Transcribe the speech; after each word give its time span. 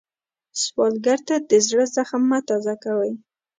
سوالګر 0.61 1.19
ته 1.27 1.35
د 1.49 1.51
زړه 1.67 1.85
زخم 1.95 2.21
مه 2.29 2.39
تازه 2.47 2.75
کوئ 2.83 3.11